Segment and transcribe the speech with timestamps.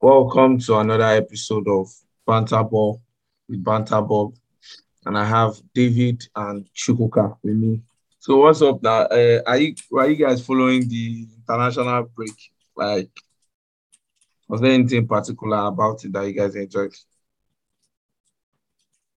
[0.00, 1.88] Welcome to another episode of
[2.24, 3.02] Banter Ball
[3.48, 4.32] with Banter Bob,
[5.04, 7.82] and I have David and Chukwuka with me.
[8.20, 9.06] So what's up now?
[9.06, 12.30] Uh, are you are you guys following the international break?
[12.76, 13.10] Like,
[14.46, 16.94] was there anything particular about it that you guys enjoyed?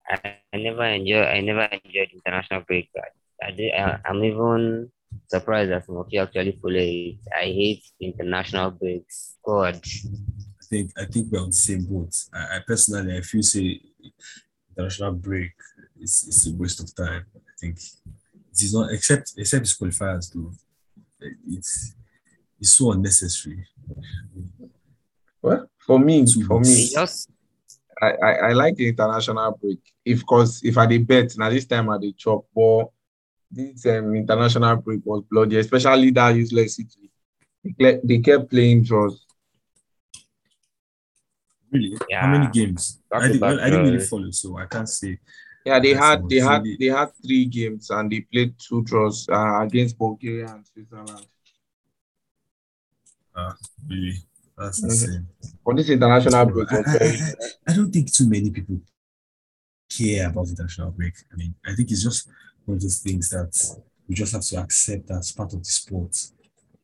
[0.08, 2.90] I, I never enjoy I never enjoyed international break.
[2.96, 4.90] I, I did, I, I'm even
[5.28, 7.18] surprised that some of you actually follow it.
[7.38, 9.36] I hate international breaks.
[9.44, 9.82] God.
[10.72, 12.14] I think I think we're on the same boat.
[12.32, 13.82] I, I personally I feel say
[14.78, 15.52] international break
[16.00, 17.26] is it's a waste of time.
[17.36, 20.52] I think it is not except except it's qualifiers though.
[21.48, 21.96] It's
[22.60, 23.66] it's so unnecessary.
[25.42, 26.70] Well, for me, Two for weeks.
[26.70, 27.32] me, It just
[28.00, 29.80] I, I, I like the international break.
[30.06, 32.90] If cause if I did bet now this time I did chop, but
[33.50, 37.10] this um, international break was bloody, especially that useless city.
[38.04, 39.26] They kept playing draws.
[41.72, 41.98] Really?
[42.10, 42.22] Yeah.
[42.22, 43.00] How many games?
[43.12, 45.20] Back I didn't, well, I didn't really follow, so I can't say.
[45.66, 46.78] Yeah, they That's had they had it.
[46.80, 51.26] they had three games and they played two draws uh, against Bulgaria and Switzerland.
[53.88, 54.14] Really,
[54.58, 54.84] that's Mhm.
[54.86, 55.28] insane.
[55.66, 57.34] But this international break I, I, I,
[57.68, 58.82] I don't think too many people
[59.90, 61.14] care about international break.
[61.32, 62.28] I mean, I think it's just
[62.66, 63.54] one of those things that
[64.08, 66.16] we just have to accept as part of the sport.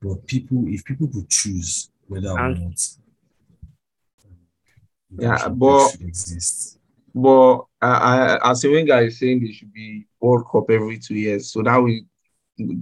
[0.02, 2.80] But people, if people could choose whether or And- not
[5.20, 6.80] Yeah, but- should exist,
[7.14, 8.00] But uh,
[8.42, 11.78] I, as Wenger is saying, they should be World Cup every two years, so that
[11.78, 12.00] will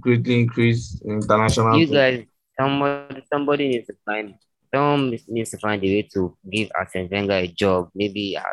[0.00, 1.78] greatly increase international.
[1.78, 2.24] you guys
[2.58, 4.34] somebody somebody needs to find
[4.72, 8.44] someone needs to find a way to give Arsene Wenger a job, maybe at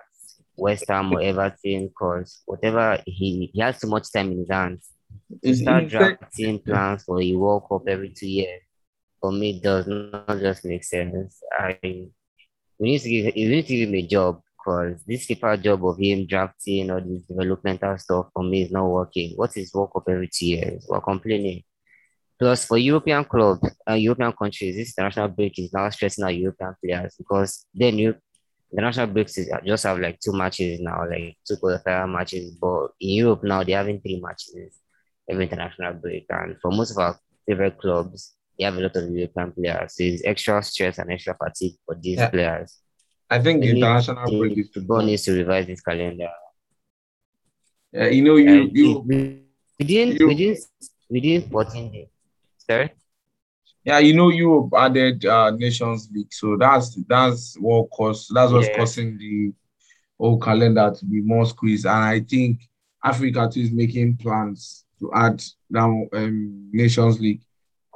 [0.58, 4.90] West Ham or Everton, because whatever he he has too much time in his hands.
[5.44, 8.62] To It's- start it's like- drafting plans for a World Cup every two years,
[9.20, 11.42] for me, does not just make sense.
[11.58, 11.78] I
[12.82, 15.86] we need to give we need to give him a job because this FIFA job
[15.86, 19.34] of him drafting all this developmental stuff for me is not working.
[19.36, 20.86] What is work Cup every two years?
[20.90, 21.64] We're complaining.
[22.40, 26.74] Plus, for European clubs and European countries, this international break is now stressing our European
[26.84, 28.16] players because then you
[28.72, 32.56] the national breaks is, just have like two matches now, like two qualifier matches.
[32.56, 34.80] But in Europe now, they're having three matches
[35.30, 36.26] every international break.
[36.30, 39.96] And for most of our favorite clubs, they have a lot of European players.
[39.96, 42.30] So it's extra stress and extra fatigue for these Yeah.
[42.30, 42.78] players.
[43.30, 46.30] I think the We international break is too football needs to revise this calendar.
[47.94, 49.42] Yeah, you know, you you we-
[49.80, 50.58] within you- within
[51.10, 52.08] within 14 days.
[52.58, 52.92] Sorry?
[53.84, 58.68] yeah, you know, Europe added uh, Nations League, so that's that's what cause that's what's
[58.68, 58.78] Yeah.
[58.78, 59.54] causing the
[60.20, 61.86] whole calendar to be more squeezed.
[61.86, 62.62] And I think
[63.04, 67.42] Africa too is making plans to add now um, Nations League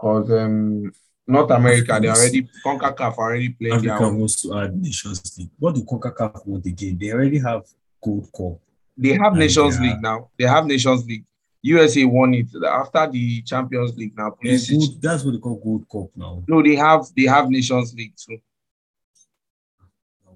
[0.06, 0.92] because um,
[1.28, 4.20] North America they already Concacaf already their Africa own.
[4.20, 5.50] wants to add Nations League.
[5.58, 6.98] What do CONCACAF want again?
[7.00, 7.64] They already have
[8.04, 8.60] Gold Cup.
[8.96, 10.30] They have Nations they are- League now.
[10.38, 11.26] They have Nations League.
[11.64, 14.36] USA won it after the Champions League now.
[14.44, 16.44] Yeah, Pulisic- that's what they call Gold Cup now.
[16.48, 18.38] No, they have they have Nations League too.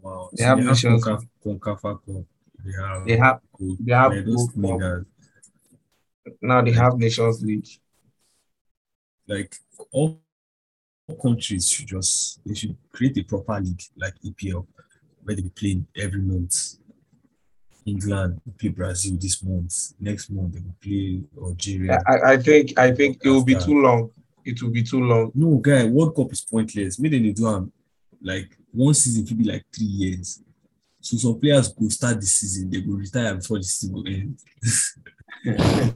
[0.02, 0.30] Wow.
[0.34, 2.26] They have they Nations CONCACAF, CONCACAF Cup.
[2.66, 3.78] They have They have Gold.
[3.80, 5.06] they have Gold Cup.
[6.42, 7.68] now they have Nations League.
[9.30, 9.56] Like
[9.92, 10.20] all
[11.22, 14.66] countries should just they should create a proper league like EPL
[15.24, 16.76] where they be playing every month.
[17.86, 19.94] England will play Brazil this month.
[20.00, 22.02] Next month they will play Algeria.
[22.08, 24.12] I, I think I think it will be too long.
[24.44, 25.32] It will be too long.
[25.36, 27.00] No, guy, World Cup is pointless.
[27.00, 27.72] Maybe they do am
[28.22, 30.42] like one season could be like three years.
[31.02, 34.40] So some players go start the season, they go retire before the season go end.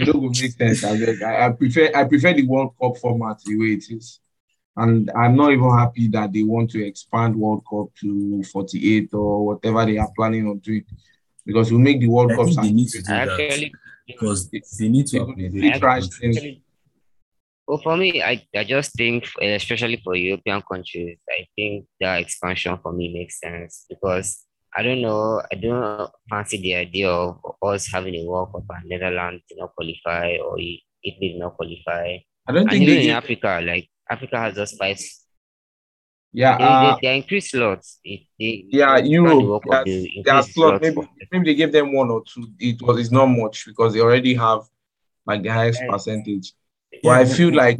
[0.00, 0.84] it don't go make sense.
[0.84, 1.22] I, beg.
[1.22, 4.20] I, I prefer I prefer the World Cup format the way it is.
[4.76, 9.46] And I'm not even happy that they want to expand World Cup to 48 or
[9.46, 10.84] whatever they are planning on doing.
[11.46, 13.72] Because we make the World I Cup think they need to do I that actually
[14.06, 16.38] because they need to It would accommodate be the price countries.
[16.38, 16.60] things.
[17.66, 22.78] Well, for me, I, I just think, especially for European countries, I think that expansion
[22.82, 24.44] for me makes sense because
[24.76, 28.88] I don't know, I don't fancy the idea of us having a World Cup and
[28.88, 30.88] Netherlands did not qualify or Italy
[31.20, 32.16] did not qualify.
[32.46, 34.98] I don't And think even in Africa, like Africa has just five,
[36.32, 38.00] yeah, they, uh, they, they increase slots.
[38.02, 41.00] If they, yeah, expand the Europe, World Cup, their, they their increase slot, maybe,
[41.30, 42.48] maybe they give them one or two.
[42.58, 44.62] It was it's not much because they already have
[45.26, 45.90] like the highest Yeah.
[45.92, 46.52] percentage.
[47.02, 47.78] But I feel like-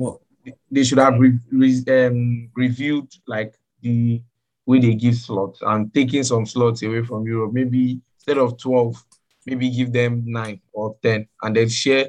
[0.71, 4.21] They should have re, re- um, reviewed like the
[4.67, 7.53] way they give slots and taking some slots away from Europe.
[7.53, 9.05] Maybe instead of 12,
[9.47, 12.09] maybe give them nine or 10 and then share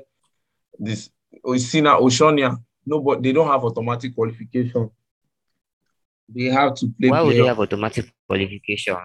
[0.80, 1.10] this.
[1.58, 4.90] See Oceania, no, but they don't have automatic qualification.
[6.28, 7.10] They have to play.
[7.10, 8.98] Why would they have automatic qualification?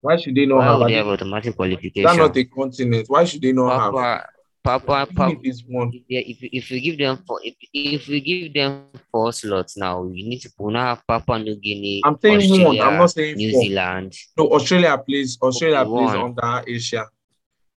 [0.00, 0.88] Why should they not Why have?
[0.88, 2.16] they have automatic qualification?
[2.16, 3.06] not a continent?
[3.08, 4.24] Why should they not have?
[4.64, 5.92] Papa, Papa, if one.
[6.08, 10.04] if you- if you give them four, if if we give them four slots now,
[10.08, 12.50] you need to we now have Papua New Guinea, I'm saying one.
[12.50, 13.62] Australia, I'm not saying New four.
[13.62, 14.16] Zealand.
[14.38, 15.36] No, Australia plays.
[15.42, 16.24] Australia Okay, plays one.
[16.24, 17.04] under Asia.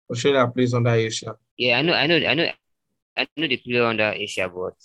[0.09, 1.35] Australia plays under Asia.
[1.57, 2.47] Yeah, I know, I know, I know,
[3.17, 4.75] I know they play under Asia, but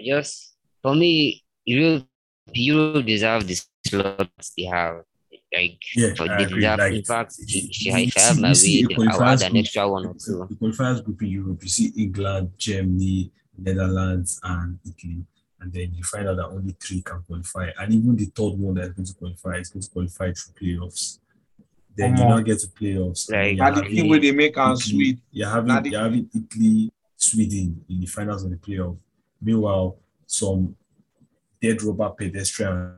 [0.00, 2.08] just for me, Europe,
[2.54, 5.04] Europe deserve the slots they have.
[5.54, 8.34] Like, Yeah, for, I they Like, in fact, you- if you I if I have
[8.36, 10.14] see- my you see way, a then I'll add qualifiers an group- extra one or
[10.14, 10.46] two.
[10.50, 15.24] The qualifiers group in Europe, you see England, Germany, Netherlands, and Italy.
[15.60, 17.70] And then you find out that only three can qualify.
[17.78, 21.18] And even the third one that's going to qualify is going to qualify through playoffs.
[21.96, 22.38] Then you Come on.
[22.38, 23.30] now get to playoffs.
[23.30, 25.18] Like- you're And the having where they make and Italy- sweet.
[25.30, 28.96] You're having, you're having Italy, Sweden in the finals of the playoff.
[29.40, 29.96] Meanwhile,
[30.26, 30.76] some
[31.62, 32.96] dead rubber pedestrians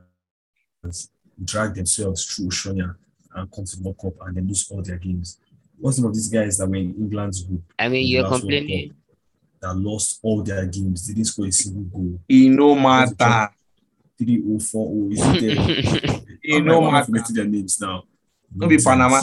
[1.43, 2.95] drag themselves through Oceania
[3.35, 5.39] and come to the World Cup and then lose all their games.
[5.79, 8.93] What's some of these guys that were in England's group I mean, you're complaining.
[9.61, 12.19] That lost all their games, didn't score a single goal.
[12.27, 13.49] It no matter.
[14.19, 15.11] 3 0, 4 0.
[15.11, 15.55] Is it there?
[15.59, 16.23] Oh oh?
[16.41, 17.05] It I'm no like, I'm matter.
[17.05, 18.03] forgetting their names now.
[18.55, 19.21] No be Panama.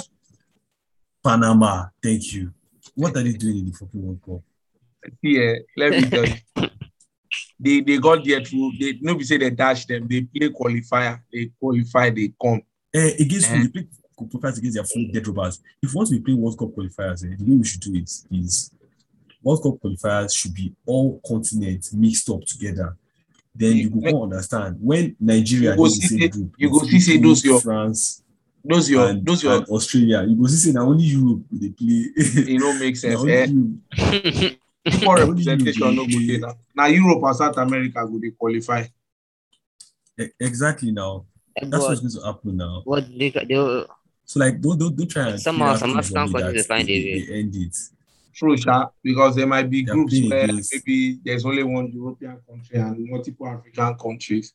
[1.24, 1.86] Panama.
[2.02, 2.52] Thank you.
[2.94, 4.42] What are they doing in the fucking World Cup?
[5.22, 6.34] Yeah, let me tell you.
[7.58, 8.72] They they got there through.
[8.78, 10.06] They no be say they dash them.
[10.08, 11.20] They play qualifier.
[11.32, 12.10] They qualify.
[12.10, 12.62] They come.
[12.92, 13.56] Eh, against Eh.
[13.56, 13.62] who?
[13.62, 13.86] They play
[14.18, 15.60] qualifiers against their full dead robbers.
[15.82, 18.70] If once we play World Cup qualifiers, eh, the way we should do it is
[19.42, 22.96] World Cup qualifiers should be all continents mixed up together.
[23.54, 26.28] Then you You- go go understand when Nigeria You go dey the see same say-
[26.28, 26.54] group.
[26.58, 28.20] you go see say those your- France
[28.66, 29.62] Those your and, those your.
[29.68, 30.24] Australia.
[30.26, 32.10] You go see say na only Europe they play.
[32.16, 33.22] It no make sense.
[33.28, 34.54] Eh?
[34.84, 35.02] Europe.
[35.02, 36.54] Equal Only you representation no go dey- dey now.
[36.74, 38.84] Now Europe and South America go dey qualify.
[40.40, 41.26] Exactly now.
[41.56, 42.82] That's but what's going to happen now.
[42.84, 43.84] what they, they,
[44.24, 47.04] So like don't don't, don't try and Somehow, some African countries that find they, a
[47.14, 47.26] way.
[47.26, 47.76] they end it.
[48.34, 52.38] True, sha, because there might be They're groups where against- maybe there's only one European
[52.48, 54.52] country and multiple African countries.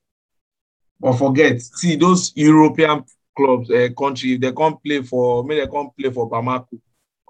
[1.00, 3.06] But forget, see those European
[3.36, 6.78] clubs, uh, country, if they can't play for, maybe they can't play for Bamako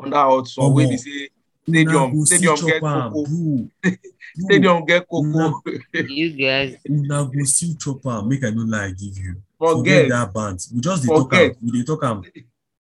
[0.04, 0.74] under hot sun.
[0.74, 1.30] Where they say Una
[1.67, 3.69] stadium, go stadium get am, cocoa, bro.
[3.81, 3.95] Bro,
[4.45, 5.61] stadium get Una- cocoa.
[5.94, 10.33] you guys, una go still chop am make i no lie give you Forget, that
[10.33, 12.21] band we just dey talk am we dey talk am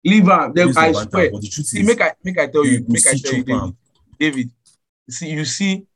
[0.04, 0.52] leave am.
[0.54, 1.30] Then I swear.
[1.30, 3.38] but the truth See, is make I make I tell you, make I still tell
[3.38, 3.76] you, David.
[4.18, 4.50] David,
[5.10, 5.86] see, you see,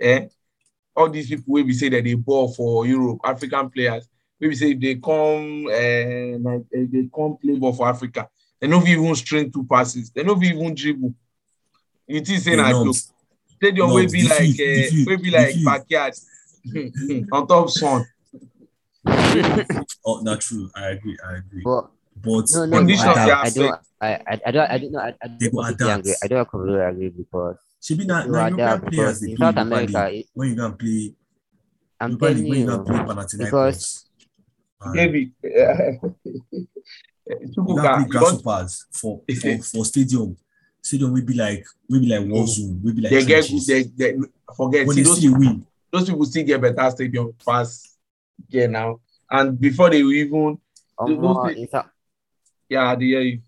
[0.00, 0.26] eh,
[0.96, 4.08] all these people will be say that they ball for Europe, African players.
[4.40, 8.28] Maybe say they come, eh, like, they come play ball for Africa.
[8.60, 10.10] They don't even string two passes.
[10.10, 11.14] They don't even dribble.
[12.08, 12.96] You think say Hey, na joke?
[13.56, 16.14] Stadium will be like, field, eh, the field, will be like backyard
[17.32, 18.04] on top sun.
[20.06, 23.30] oh na true i agree i agree but but no, they no, Conditions I.
[23.30, 25.86] I, I don't, I, I, I don't, I don't know, I, I don't go completely
[25.86, 26.00] adapt.
[26.00, 26.16] agree.
[26.22, 29.46] I don't completely agree because shebi na you na are european players because in play
[29.46, 31.14] South europa America, it, when you go and play
[32.00, 34.04] I'm europa league telling when you go you, play panathinaikos because
[34.80, 35.52] and David, you
[37.54, 40.36] Chukwuka, go play grasshoppers for for for stadium
[40.82, 43.66] stadium wey be like wey be like war zone wey be like they get, trenches
[43.66, 44.16] they, they
[44.56, 44.86] forget.
[44.86, 47.96] but See they those still dey win those people still get better stadium pass
[48.48, 49.00] yeah now.
[49.30, 50.58] And before they will even
[50.98, 51.86] um, those- in, South,
[52.68, 53.40] yeah, they hear you.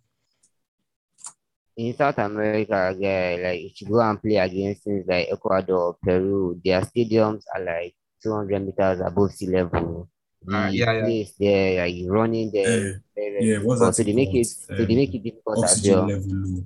[1.77, 6.61] in South America, yeah, like if you go and play against things like Ecuador, Peru,
[6.65, 10.09] their stadiums are like 200 meters above sea level.
[10.45, 11.01] The Ah, yeah, yeah.
[11.05, 13.81] place there, like running there, Eh, is very, very yeah, what's difficult.
[13.81, 14.47] that so they make it, called?
[14.47, 16.07] so they Um, make it difficult as well.
[16.07, 16.65] level low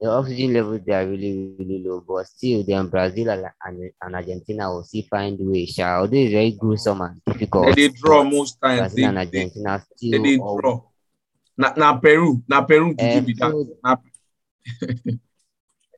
[0.00, 4.14] The oxygen levels they are really, really low, but still, then Brazil and, and, and
[4.14, 5.70] Argentina will still find ways.
[5.74, 5.98] sha.
[6.00, 8.80] Although it's very gruesome and difficult, They, they draw most times.
[8.80, 10.22] Brazil They, and they, Argentina they, still.
[10.22, 10.82] they all- draw.
[11.58, 13.76] Now, now Peru, now Peru did you Eh, be that?
[13.84, 13.96] Na-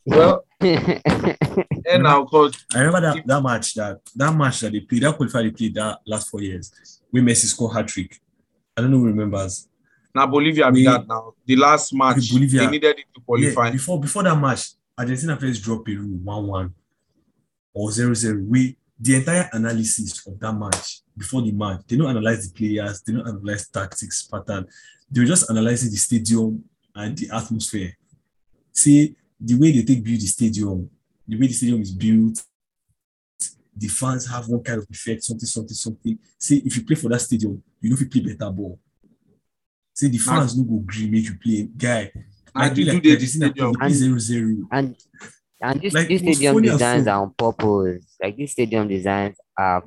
[0.05, 5.03] well, and now cause I remember that, that match that that match that they played,
[5.05, 6.73] that qualifier they played that last four years,
[7.11, 8.19] where Messi scored hat trick.
[8.77, 9.69] I don't know who remembers.
[10.15, 11.35] Now Bolivia We- that now.
[11.47, 12.61] The last match Bolivia.
[12.61, 13.67] they needed it to qualify.
[13.67, 16.73] Yeah, before before that match, Argentina first dropped Peru 1-1
[17.75, 18.47] or 0-0.
[18.49, 23.03] We the entire analysis of that match before the match, they don't analyze the players,
[23.03, 24.67] they don't analyze tactics pattern.
[25.11, 26.65] They were just analyzing the stadium
[26.95, 27.93] and the atmosphere.
[28.73, 30.89] See the way they take build the stadium,
[31.27, 32.45] the way the stadium is built,
[33.77, 36.19] the fans have one kind of effect, something, something, something.
[36.39, 38.79] See, if you play for that stadium, you know if you play better ball.
[39.95, 41.69] See, the fans no go agree make you play.
[41.77, 42.11] Guy,
[42.55, 43.73] And like, you like do the Argentina stadium.
[43.75, 44.57] play zero zero.
[44.73, 44.97] and
[45.61, 48.05] and this, Like, this stadium funny as designs are on purpose.
[48.21, 49.85] Like this stadium designs are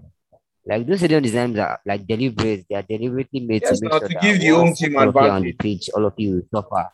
[0.67, 2.65] Like those stadium designs are like deliberate.
[2.69, 5.15] They are deliberately made Yes, to make sure to that the home team all of
[5.15, 6.89] you on the pitch, all of you will suffer.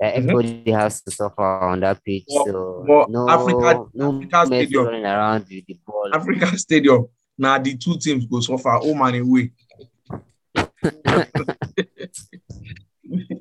[0.00, 0.18] Like Mhm.
[0.18, 2.24] everybody has to suffer on that pitch.
[2.28, 6.10] But- so but no, Africa- no Africa Stadium- running around with the ball.
[6.14, 7.06] Africa Stadium.
[7.38, 9.52] Now the two teams go suffer home and away.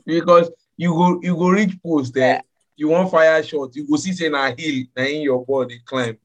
[0.06, 2.42] because you go you go reach post there,
[2.76, 6.18] you want fire shot, you go see say na hill na in your body climb.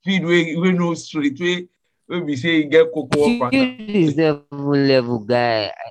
[0.00, 1.68] Speed wey wey no straight wey
[2.08, 3.76] wey be say get cocoa up and down.
[3.88, 5.66] Is level level guy.
[5.66, 5.90] I,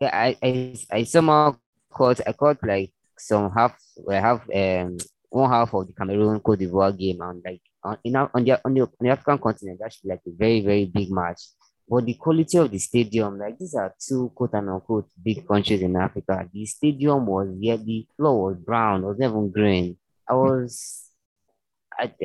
[0.00, 1.56] yeah, I, I I somehow
[1.92, 3.78] caught I caught like some half
[4.10, 4.98] I have um
[5.30, 8.74] one half of the Cameroon Cote d'Ivoire game and like on in on the on
[8.74, 11.42] the, on the African continent actually like a very very big match.
[11.88, 15.82] But the quality of the stadium, like these are two quote and unquote big countries
[15.82, 16.48] in Africa.
[16.52, 19.96] The stadium was yeah, the floor was brown, was even green.
[20.28, 21.02] I was
[21.98, 22.12] I,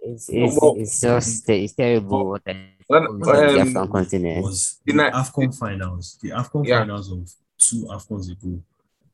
[0.00, 4.42] it's, it's, Well, it's just it's terrible what I When- on the um, African continent.
[4.42, 6.80] was The the AFCON finals, the AFCON Yeah.
[6.80, 8.60] finals of two AFCONs ago.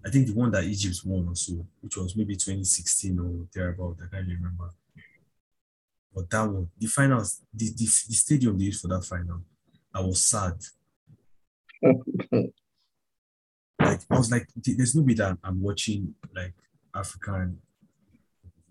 [0.06, 4.06] I think the one that Egypt won also, which was maybe 2016 or thereabout, I
[4.14, 4.70] can't remember.
[6.14, 9.42] But that one, the finals, the, the, the stadium they used for that final,
[9.94, 10.54] I was sad.
[13.80, 16.52] Like I was like, there's no way that I'm watching like
[16.94, 17.59] African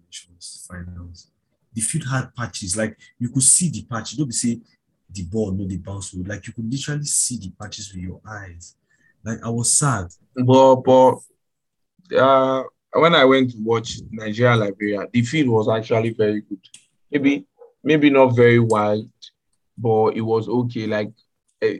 [0.05, 1.31] nations finals.
[1.73, 4.15] The field had patches, like you could see the patch.
[4.15, 4.59] Don't be say
[5.09, 8.21] the ball, no, the bounce would like you could literally see the patches with your
[8.27, 8.75] eyes.
[9.23, 10.07] Like I was sad.
[10.35, 11.15] But but
[12.15, 16.59] uh when I went to watch Nigeria Liberia, the field was actually very good.
[17.11, 17.47] Maybe
[17.83, 19.09] maybe not very wide,
[19.85, 20.85] but it was okay.
[20.87, 21.11] Like
[21.61, 21.79] eh,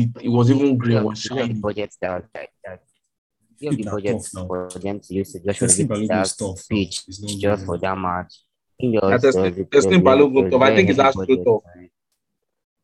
[0.00, 1.60] it, it was even green Yeah, was you know the shiny.
[1.60, 2.80] budget that like that.
[3.58, 4.46] You have the People are budget tough now.
[4.46, 6.76] for them to use to just Teslim renovate Balogun that is tough now.
[6.76, 8.32] pitch It's not just really- for that match.
[8.40, 10.42] I think there Yeah, was, testing- there was a- testing there was a- Balogun there
[10.44, 10.62] was tough.
[10.62, 11.62] I very think it's heavy Astro budget tough.
[11.74, 11.90] for it.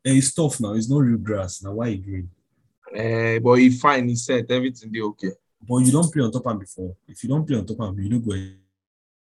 [0.07, 0.73] Eh, it's tough now.
[0.75, 1.63] It's not real grass.
[1.63, 2.31] Now why you green?
[2.95, 5.33] Eh, but he fine, he said everything they okay.
[5.69, 6.95] But you don't play on top of before.
[7.09, 8.33] If you don't play on top of you don't go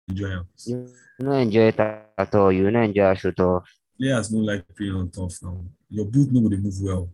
[0.09, 0.47] enjoy am.
[0.67, 0.89] You
[1.21, 2.51] don't enjoy it at all.
[2.51, 3.69] You don't enjoy a shoot off.
[3.99, 5.65] Players don't like playing on top now.
[5.89, 7.11] Your boot no go dey move well.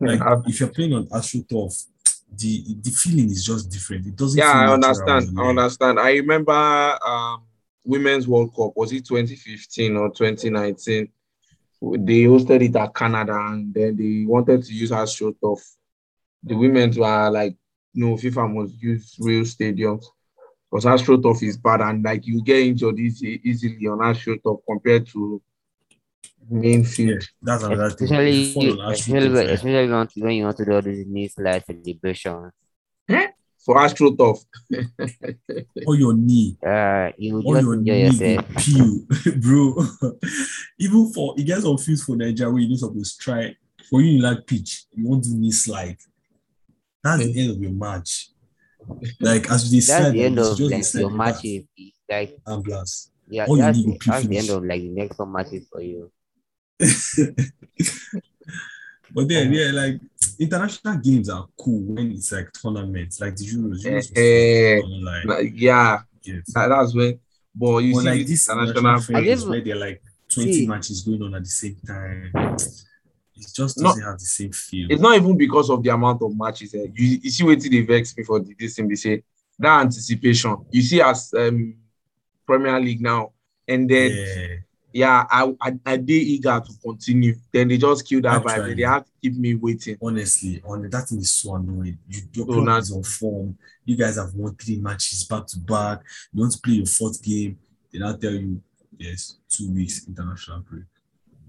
[0.00, 1.86] Like Uh, if you're playing on AstroTurf,
[2.30, 4.06] the the feeling is just different.
[4.06, 4.38] It doesn't.
[4.38, 5.38] yeah, feel I understand.
[5.38, 6.00] I understand.
[6.00, 7.42] I remember um
[7.84, 11.08] Women's World Cup, was it 2015 or 2019?
[11.80, 15.60] They hosted it at Canada and then they wanted to use AstroTurf.
[16.42, 17.56] The women were like,
[17.94, 20.04] no, FIFA must use real stadiums.
[20.70, 25.40] Because AstroTurf is bad and like you get injured easy, easily on AstroTurf compared to
[26.50, 27.28] main Yeah, field.
[27.42, 28.04] that's another thing.
[28.06, 30.32] Especially, If you fall on especially, AstroTurf, when- eh, especially when you want to- when
[30.34, 32.52] you want to do all these new slide celebrations.
[33.64, 34.38] For AstroTurf.
[35.86, 38.46] or your knee, Uh, you or just your knee yourself.
[38.64, 39.00] peel,
[39.40, 39.74] bro.
[40.78, 43.56] Even for it gets confused for Nigeria where you know supposed to try
[43.90, 45.96] for you in like pitch, you want to knee slide.
[47.02, 48.30] That's the end of your match.
[49.20, 51.64] Like as we That's decide, the end of just like decide your that matches.
[52.08, 53.10] Like ambulance.
[53.28, 55.66] yeah, All you that's, need the, that's the end of like the next four matches
[55.70, 56.10] for you.
[59.14, 60.00] but then, yeah, like
[60.38, 63.82] international games are cool when it's like tournaments, like the Euros.
[63.84, 66.52] Euros Eh, was like, Like, yeah, yes.
[66.54, 67.18] that- that's when.
[67.54, 70.02] But you But see, like this this international international break, friendlies just- where they're like
[70.28, 70.66] 20 See.
[70.66, 72.30] matches going on at the same time.
[73.36, 74.90] It just doesn't have the same feel.
[74.90, 76.74] it's not even because of the amount of matches.
[76.74, 76.86] Eh.
[76.94, 78.88] You, you see what they vex me for this thing.
[78.88, 79.22] They say
[79.58, 80.56] that anticipation.
[80.70, 81.74] You see, as um,
[82.46, 83.32] Premier League now,
[83.68, 84.46] and then yeah.
[84.92, 87.34] yeah, I I, I did eager to continue.
[87.52, 88.76] Then they just kill that vibe.
[88.76, 89.98] They have to keep me waiting.
[90.00, 91.98] honestly, on that thing is so annoying.
[92.08, 93.58] You, your club now- is on form.
[93.84, 96.00] You guys have won three matches back to back.
[96.32, 97.58] You want to play your fourth game.
[97.92, 98.60] They now tell you,
[98.98, 100.84] yes, two weeks international break.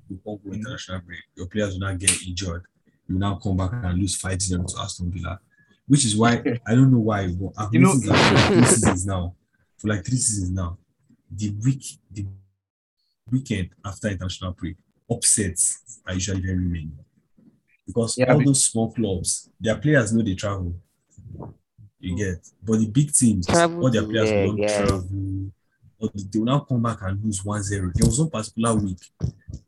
[0.10, 1.20] You won't go international break.
[1.36, 2.64] Your players will not get injured.
[3.08, 5.40] You now come back and lose 5 0 to Aston Villa.
[5.88, 8.46] Which is why I don't know why, but I've You know- noticed that for like
[8.54, 9.36] three seasons now.
[9.78, 10.78] For like three seasons now,
[11.32, 12.26] the week, the
[13.32, 14.76] weekend after international break,
[15.10, 16.92] upsets are usually very many.
[17.86, 20.76] Because Yeah, all be- those small clubs, their players know they travel.
[22.00, 24.78] You get, but the big teams, Travel all their players where, will not yeah.
[24.86, 25.52] travel.
[26.00, 27.92] Or they will now come back and lose 1-0.
[27.96, 29.00] There was one particular week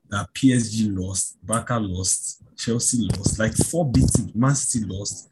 [0.10, 5.30] that PSG lost, Barca lost, Chelsea lost, like four big teams, Man City lost.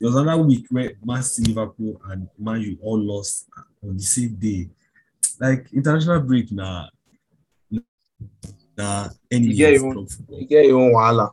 [0.00, 3.48] There was another week where Man City, Liverpool, and Man U all lost
[3.82, 4.68] on the same day.
[5.40, 6.88] Like international break now,
[8.76, 10.38] nah, enemy You get of even- club football.
[10.40, 11.30] You get your own wahala.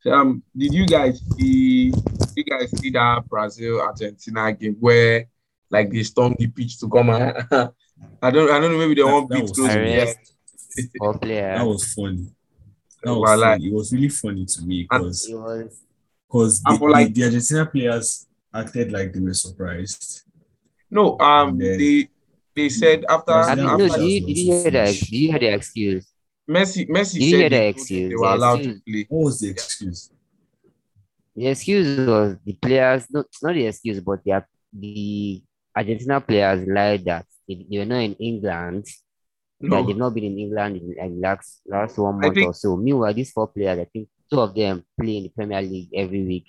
[0.00, 1.92] So, um, did you guys see?
[2.36, 5.26] You guys see that Brazil Argentina game where
[5.70, 7.10] like they stormed the pitch to come?
[7.10, 7.36] and-
[8.22, 8.50] I don't.
[8.50, 8.78] I don't know.
[8.78, 9.52] Maybe they That- won't beat was
[10.76, 10.88] close.
[10.90, 10.98] hilarious.
[10.98, 10.98] Yeah.
[10.98, 11.58] Four players.
[11.58, 12.26] That was funny.
[13.02, 13.68] That was Well, like- funny.
[13.68, 15.72] It was really funny to me because It
[16.28, 20.22] because the, like- the, the Argentina players acted like they were surprised.
[20.90, 22.08] No, um, then- they
[22.54, 24.84] they said after, I I mean, mean, after no, did you, did you hear the
[24.86, 26.06] did you hear the excuse?
[26.48, 28.08] Messi Messi Did you said hear the they, excuse?
[28.10, 28.76] they were The allowed excuse.
[28.76, 29.06] to play.
[29.10, 30.10] What was the excuse?
[31.34, 34.42] The excuse was the players, no, not the excuse, but the
[34.72, 35.42] the
[35.76, 38.86] Argentina players lied that they, they were not in England.
[39.60, 42.54] That No, they've not been in England in like last last one month think- or
[42.54, 42.76] so.
[42.76, 46.24] Meanwhile, these four players, I think two of them play in the Premier League every
[46.24, 46.46] week.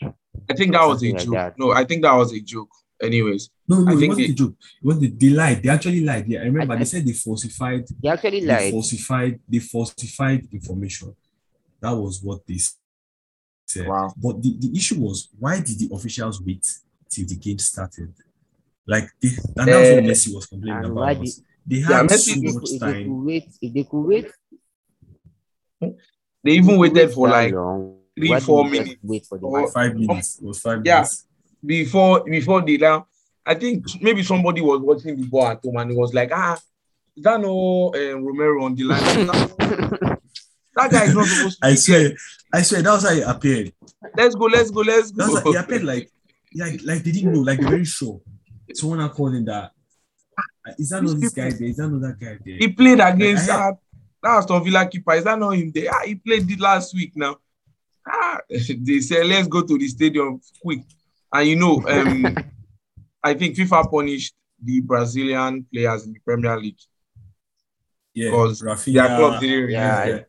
[0.50, 1.34] I think that was a something like joke.
[1.34, 1.60] that.
[1.60, 2.70] No, I think that was a joke.
[3.02, 4.56] Anyways, No, no, I it think wasn't they- a joke.
[4.82, 5.62] It was the, they lied.
[5.64, 6.28] They actually lied.
[6.28, 8.72] Yeah, I remember I- they said they falsified They actually they lied.
[8.74, 11.16] falsified they falsified information.
[11.80, 12.58] That was what they
[13.68, 13.88] said.
[13.88, 14.14] Wow.
[14.18, 16.66] But the, the issue was why did the officials wait
[17.10, 18.14] till the game started?
[18.86, 20.94] Like they, and that's what Eh, Messi was complaining about.
[20.96, 23.84] why was They Yeah, had Messi- so If, much if they could wait, if they
[23.84, 24.32] could wait,
[26.44, 29.04] they even they waited could for like long, three, why four didn't they just minutes
[29.04, 30.40] Wait for the or- Five minutes.
[30.40, 30.96] It was five Yeah.
[30.96, 31.26] minutes.
[31.66, 33.08] before before the now.
[33.46, 36.58] I think maybe somebody was watching the ball at home and it was like, ah,
[37.16, 39.02] is that no uh, Romero on the line?
[40.76, 41.66] that guy is not supposed to.
[41.68, 42.18] I be swear, there.
[42.54, 43.74] I swear that was how he appeared.
[44.18, 45.46] Let's go, let's go, let's That was go.
[45.46, 46.10] how he appeared like
[46.56, 48.22] like like they didn't know, like they're very sure.
[48.74, 49.72] Someone now called him that.
[50.68, 51.68] "Ah, Is that not this guy there?
[51.68, 52.58] Is that not that guy there?
[52.58, 53.80] He played against I had- that
[54.24, 55.14] that Aston Villa keeper.
[55.14, 55.90] Is that not him there?
[55.94, 57.38] Ah, he played it last week now.
[58.08, 60.80] Ah, they said let's go to the stadium quick.
[61.34, 62.36] And you know, um,
[63.24, 64.34] I think FIFA punished
[64.64, 66.80] the Brazilian players in the Premier League
[68.14, 70.26] Yeah, because their club didn't Yeah, release.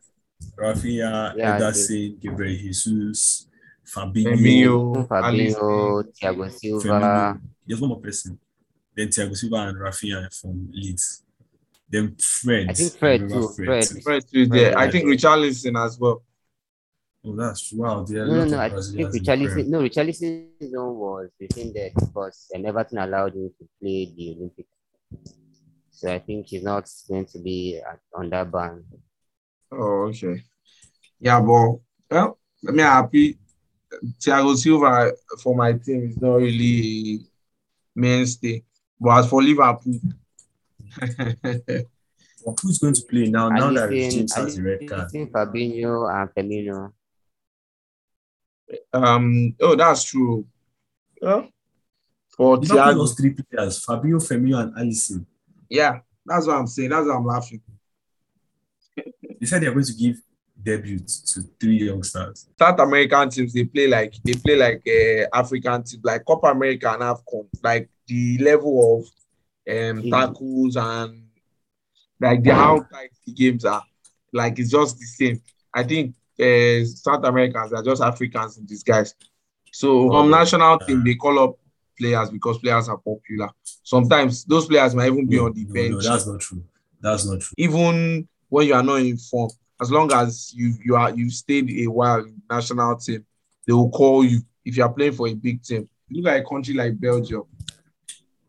[0.57, 3.47] Rafinha, Yeah, Ederson, Gabriel Jesus,
[3.85, 6.87] Fabinho, Firmino, Fabinho, Thiago Silva.
[6.87, 7.41] Firmino.
[7.65, 8.39] There's one more person.
[8.99, 11.23] Then Thiago Silva and Rafinha from Leeds.
[11.89, 12.69] Then Fred.
[12.69, 13.87] I think Fred remember too, Fred.
[14.03, 14.77] Fred is there.
[14.77, 16.21] I think Richarlison as well.
[17.23, 18.03] Oh, that's wow.
[18.03, 18.57] There No, no, no.
[18.57, 19.39] of I think Brazilians in the Prem.
[19.39, 24.69] Richarlison, no, Richarlison was within there because and Everton allowed him to play the Olympics.
[25.91, 27.79] So I think he's not going to be
[28.13, 28.83] on that ban.
[29.71, 30.43] Oh, okay.
[31.21, 31.79] Yeah, but
[32.11, 33.39] well, I mean, happy.
[34.19, 37.21] Thiago Silva for my team is not really
[37.95, 38.65] mainstay.
[38.99, 39.99] But as for Liverpool,
[42.45, 43.49] Well, who's going to play now?
[43.49, 45.09] Now that Alisson, James has the red card.
[45.11, 46.91] Fabinho, and Firmino.
[48.93, 50.45] um, oh, that's true.
[51.21, 51.43] Yeah.
[52.29, 55.25] For Liverpool Thiago, lost three players: Fabio, Firmino, and Alisson.
[55.69, 56.89] yeah, that's what I'm saying.
[56.89, 57.61] That's what I'm laughing.
[58.95, 60.17] They said they are going to give
[60.63, 62.47] debut to three youngsters.
[62.57, 66.91] South American teams they play like they play like uh, African teams like Copa America
[66.91, 69.05] and AFCON, like the level of
[69.71, 70.09] um Mm.
[70.11, 71.23] tackles and
[72.19, 73.83] like the how tight the games are.
[74.33, 75.41] Like it's just the same.
[75.73, 79.13] I think uh, South Americans are just Africans in disguise.
[79.71, 81.55] So Oh, on national team they call up
[81.97, 83.49] players because players are popular.
[83.83, 86.63] Sometimes those players might even be No, on the no, bench no, that's not true.
[87.01, 87.53] That's not true.
[87.57, 89.49] even when you are not in form,
[89.81, 93.25] as long as you you are you stayed a while national team,
[93.65, 95.87] they will call you if you are playing for a big team.
[96.09, 97.43] Look at a country like Belgium.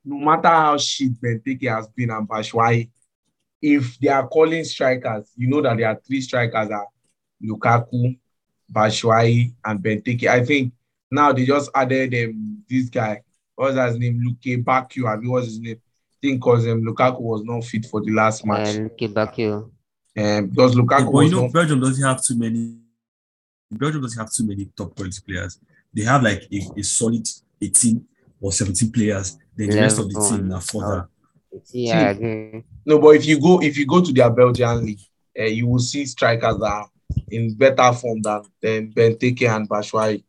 [0.04, 2.90] No matter how shit Benteke has been and Batshuayi,
[3.60, 6.86] if they are calling strikers, you know that there are three strikers are
[7.42, 8.18] Lukaku,
[8.72, 10.26] Batshuayi, and Benteke.
[10.26, 10.72] I think
[11.10, 13.22] now they just added um, this guy.
[13.54, 14.22] What's his name?
[14.24, 15.06] Luke Baku.
[15.06, 15.76] I mean, what's his name?
[15.76, 18.76] I think because um, Lukaku was not fit for the last match.
[18.76, 19.70] And Kibakio.
[20.20, 22.76] Um, because Lukaku But you know, not Belgium doesn't have too many.
[23.70, 25.58] Belgium doesn't have too many top quality players.
[25.94, 27.26] They have like a, a solid
[27.60, 28.04] 18
[28.40, 29.38] or 17 players.
[29.56, 31.08] Then the rest of the team are further.
[31.72, 32.64] Yeah, I agree.
[32.86, 35.00] no, but if you go if you go to their Belgian league,
[35.38, 36.88] uh, you will see strikers that are
[37.30, 40.22] in better form than, than Benteke and Batshuayi.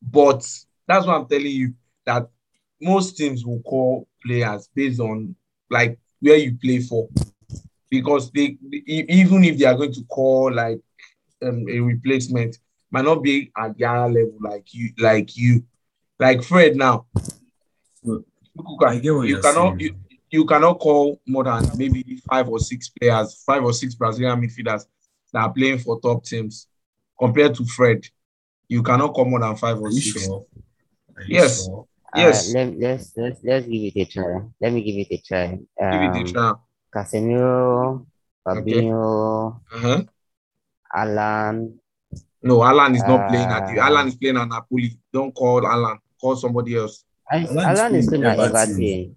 [0.00, 0.46] But
[0.86, 1.74] that's what I'm telling you
[2.04, 2.28] that
[2.80, 5.34] most teams will call players based on
[5.70, 7.08] like where you play for,
[7.90, 10.80] because they even if they are going to call like
[11.42, 12.58] um, a replacement,
[12.90, 15.64] might not be at their level like you like you
[16.18, 17.06] like Fred now.
[18.02, 18.24] Well,
[18.54, 19.94] You I get what you you're cannot you,
[20.30, 24.84] you cannot call more than maybe five or six players, five or six Brazilian midfielders
[25.32, 26.66] that are playing for top teams
[27.18, 28.04] compared to Fred.
[28.68, 30.22] You cannot call more than five or Are you six.
[30.24, 30.46] sure?
[31.16, 31.64] Are you Yes.
[31.64, 31.86] sure?
[32.14, 32.48] Yes.
[32.50, 34.40] Uh, let, let's, let's, let's give it a try.
[34.60, 35.46] Let me give it a try.
[35.90, 36.52] Give it a Um, try.
[37.02, 38.06] Casemiro,
[38.46, 40.02] Fabinho, Uh-huh.
[40.94, 41.78] Allan.
[42.42, 44.98] No, Allan is not playing at the Uh, Allan is playing at Napoli.
[45.12, 45.98] Don't call Allan.
[46.20, 47.04] Call somebody else.
[47.30, 48.82] I, Allan is Allan is playing still at Everton.
[48.82, 49.16] Everton.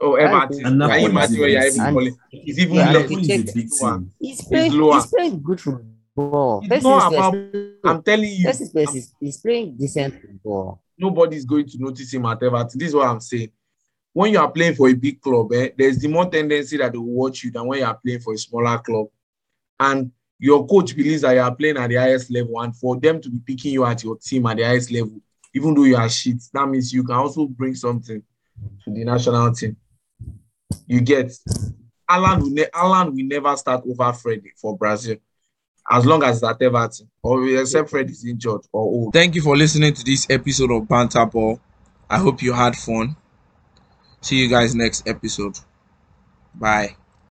[0.00, 0.56] Oh, Everton.
[0.56, 2.16] And Can you Napoli imagine is where you're even big calling?
[2.32, 3.02] It's even Yeah, less.
[3.10, 3.92] Napoli is a big lower.
[3.98, 4.12] team.
[4.20, 4.72] He's playing.
[4.72, 4.94] lower.
[4.94, 6.60] He's playing good football.
[6.64, 7.34] It's First not about.
[7.84, 10.82] I'm telling you, first things first, he's, he's playing decent football.
[10.98, 12.78] nobody's going to notice him at Everton.
[12.78, 13.50] This is what I'm saying.
[14.12, 16.98] When you are playing for a big club, eh, there's the more tendency that they
[16.98, 19.06] will watch you than when you are playing for a smaller club.
[19.80, 23.20] And your coach believes that you are playing at the highest level, and for them
[23.20, 25.20] to be picking you at your team at the highest level,
[25.54, 28.22] even though you are shit, that means you can also bring something
[28.84, 29.76] to the national team.
[30.86, 31.32] You get
[32.08, 35.16] Allan will, ne- Allan will never start over Freddy for Brazil
[35.90, 39.12] as long as that at Everton, or except Fred is injured or old.
[39.12, 41.60] Thank you for listening to this episode of Banter Ball.
[42.08, 43.16] I hope you had fun.
[44.22, 45.58] See you guys next episode.
[46.54, 46.96] Bye.